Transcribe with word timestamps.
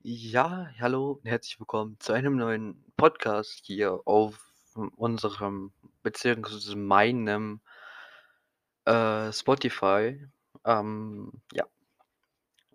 Ja, 0.00 0.70
hallo 0.78 1.18
und 1.22 1.28
herzlich 1.28 1.58
willkommen 1.58 1.96
zu 1.98 2.12
einem 2.12 2.36
neuen 2.36 2.84
Podcast 2.96 3.62
hier 3.64 4.00
auf 4.04 4.38
unserem 4.96 5.72
beziehungsweise 6.04 6.76
meinem, 6.76 7.60
äh, 8.84 9.32
Spotify. 9.32 10.24
Ähm, 10.64 11.32
ja, 11.52 11.66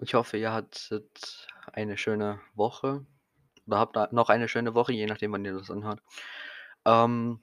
ich 0.01 0.13
hoffe, 0.15 0.38
ihr 0.38 0.51
hattet 0.51 1.47
eine 1.71 1.97
schöne 1.97 2.41
Woche 2.55 3.05
oder 3.67 3.79
habt 3.79 4.12
noch 4.12 4.28
eine 4.28 4.49
schöne 4.49 4.76
Woche, 4.76 4.92
je 4.92 5.05
nachdem, 5.05 5.31
wann 5.31 5.46
ihr 5.46 5.53
das 5.53 5.71
anhört. 5.71 6.01
Ähm, 6.83 7.42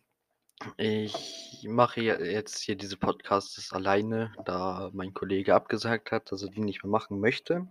ich 0.77 1.67
mache 1.67 2.03
je 2.03 2.33
jetzt 2.33 2.59
hier 2.59 2.77
diese 2.77 2.99
Podcasts 2.99 3.73
alleine, 3.73 4.35
da 4.45 4.91
mein 4.93 5.15
Kollege 5.15 5.55
abgesagt 5.55 6.12
hat, 6.12 6.31
dass 6.33 6.43
er 6.43 6.51
die 6.51 6.61
nicht 6.61 6.85
mehr 6.85 6.91
machen 6.91 7.19
möchte. 7.19 7.67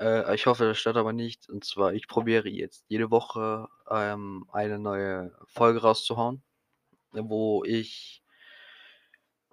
Äh, 0.00 0.34
ich 0.34 0.46
hoffe, 0.46 0.64
das 0.64 0.78
stört 0.78 0.96
aber 0.96 1.12
nicht. 1.12 1.48
Und 1.48 1.64
zwar, 1.64 1.92
ich 1.94 2.08
probiere 2.08 2.48
jetzt 2.48 2.84
jede 2.88 3.10
Woche, 3.10 3.68
ähm, 3.90 4.46
eine 4.52 4.78
neue 4.78 5.36
Folge 5.48 5.80
rauszuhauen, 5.82 6.42
wo 7.12 7.64
ich 7.64 8.22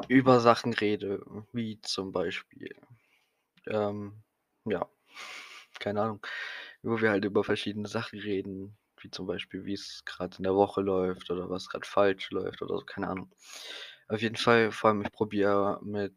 über 0.07 0.39
Sachen 0.39 0.73
rede, 0.73 1.23
wie 1.51 1.79
zum 1.81 2.11
Beispiel, 2.11 2.75
ähm, 3.67 4.23
ja, 4.65 4.89
keine 5.79 6.01
Ahnung, 6.01 6.25
wo 6.83 7.01
wir 7.01 7.11
halt 7.11 7.25
über 7.25 7.43
verschiedene 7.43 7.87
Sachen 7.87 8.19
reden, 8.19 8.77
wie 8.99 9.11
zum 9.11 9.27
Beispiel, 9.27 9.65
wie 9.65 9.73
es 9.73 10.03
gerade 10.05 10.37
in 10.37 10.43
der 10.43 10.55
Woche 10.55 10.81
läuft 10.81 11.31
oder 11.31 11.49
was 11.49 11.69
gerade 11.69 11.87
falsch 11.87 12.31
läuft 12.31 12.61
oder 12.61 12.79
so, 12.79 12.85
keine 12.85 13.09
Ahnung. 13.09 13.31
Auf 14.09 14.21
jeden 14.21 14.37
Fall, 14.37 14.71
vor 14.71 14.89
allem 14.91 15.01
ich 15.03 15.11
probiere 15.11 15.79
mit, 15.83 16.15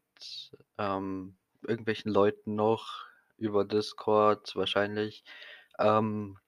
ähm, 0.78 1.36
irgendwelchen 1.66 2.12
Leuten 2.12 2.54
noch 2.56 3.06
über 3.38 3.64
Discord 3.64 4.54
wahrscheinlich, 4.56 5.24
ähm 5.78 6.38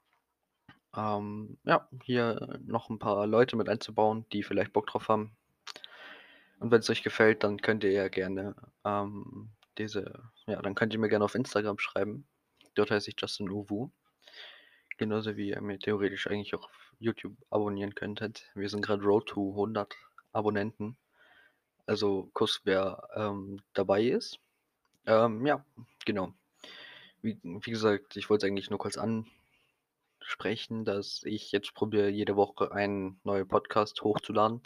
ähm, 0.97 1.59
ja, 1.65 1.89
hier 2.03 2.59
noch 2.65 2.89
ein 2.91 2.99
paar 2.99 3.27
Leute 3.27 3.57
mit 3.57 3.69
einzubauen, 3.69 4.27
die 4.33 4.43
vielleicht 4.43 4.73
Bock 4.73 4.87
drauf 4.87 5.09
haben. 5.09 5.37
Und 6.61 6.71
wenn 6.71 6.81
es 6.81 6.91
euch 6.91 7.03
gefällt, 7.03 7.45
dann 7.45 7.59
könnt 7.59 7.85
ihr 7.85 7.93
ja 7.93 8.09
gerne, 8.09 8.57
ähm, 8.85 9.51
diese 9.77 10.31
ja, 10.47 10.61
dann 10.63 10.75
könnt 10.75 10.93
ihr 10.93 10.99
mir 10.99 11.09
gerne 11.09 11.25
auf 11.25 11.35
Instagram 11.35 11.79
schreiben. 11.79 12.27
Dort 12.75 12.91
heiße 12.91 13.11
ich 13.11 13.17
Justin 13.19 13.51
Uwu. 13.51 13.91
Genauso 14.97 15.37
wie 15.37 15.51
ihr 15.51 15.61
mir 15.61 15.79
theoretisch 15.79 16.27
eigentlich 16.27 16.55
auch 16.55 16.65
auf 16.65 16.93
YouTube 16.99 17.37
abonnieren 17.51 17.95
könntet. 17.95 18.51
Wir 18.55 18.69
sind 18.69 18.85
gerade 18.85 19.05
Road 19.05 19.27
to 19.27 19.51
100 19.51 19.95
Abonnenten. 20.33 20.97
Also 21.87 22.31
Kuss, 22.33 22.63
wer, 22.65 23.09
ähm, 23.15 23.61
dabei 23.75 24.05
ist. 24.05 24.41
Ähm, 25.07 25.47
ja, 25.47 25.65
genau. 26.05 26.33
Wie 27.25 27.37
wie 27.43 27.71
gesagt, 27.71 28.17
ich 28.17 28.31
wollte 28.31 28.47
es 28.47 28.51
eigentlich 28.51 28.71
nur 28.71 28.79
kurz 28.79 28.97
ansprechen, 30.07 30.85
dass 30.85 31.23
ich 31.25 31.53
jetzt 31.53 31.75
probiere, 31.75 32.09
jede 32.11 32.37
Woche 32.37 32.73
einen 32.73 33.21
neuen 33.25 33.49
Podcast 33.49 34.03
hochzuladen 34.03 34.63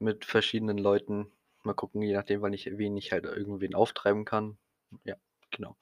mit 0.00 0.24
verschiedenen 0.26 0.78
Leuten. 0.78 1.32
Mal 1.64 1.74
gucken, 1.74 2.02
je 2.02 2.14
nachdem, 2.14 2.42
wann 2.42 2.52
ich 2.54 2.66
wen 2.78 2.96
ich 2.96 3.12
halt 3.12 3.24
irgendwen 3.26 3.74
auftreiben 3.74 4.24
kann. 4.26 4.58
Ja, 5.04 5.16
genau. 5.50 5.76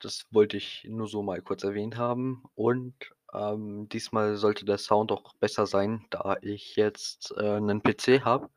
Das 0.00 0.26
wollte 0.32 0.56
ich 0.58 0.86
nur 0.90 1.08
so 1.08 1.22
mal 1.22 1.42
kurz 1.42 1.64
erwähnt 1.64 1.96
haben 1.98 2.44
und, 2.56 2.94
ähm, 3.34 3.88
diesmal 3.90 4.36
sollte 4.36 4.64
der 4.66 4.78
Sound 4.78 5.12
auch 5.12 5.34
besser 5.36 5.66
sein, 5.66 6.06
da 6.10 6.38
ich 6.42 6.76
jetzt, 6.76 7.32
äh, 7.38 7.60
'nen 7.60 7.82
PC 7.82 8.22
habe. 8.24 8.50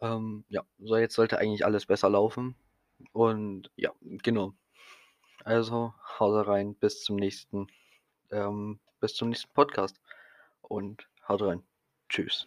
Ähm, 0.00 0.44
ja, 0.48 0.62
so 0.78 0.96
jetzt 0.96 1.14
sollte 1.14 1.38
eigentlich 1.38 1.64
alles 1.64 1.86
besser 1.86 2.10
laufen 2.10 2.56
und 3.12 3.70
ja, 3.76 3.92
genau. 4.02 4.54
Also, 5.46 5.94
haut 6.18 6.48
rein, 6.48 6.74
bis 6.74 7.04
zum 7.04 7.14
nächsten 7.14 7.68
ähm, 8.32 8.80
bis 8.98 9.14
zum 9.14 9.28
nächsten 9.28 9.52
Podcast 9.54 10.00
und 10.60 11.08
haut 11.28 11.42
rein. 11.42 11.62
Tschüss. 12.08 12.46